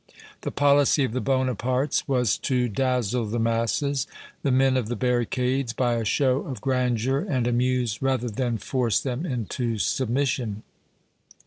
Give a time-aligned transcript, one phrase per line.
[0.41, 4.07] The policy of the Bonapartes was to dazzle the masses,
[4.41, 8.99] the men of the barricades, by a show of grandeur and amuse rather than force
[8.99, 10.63] them into submission.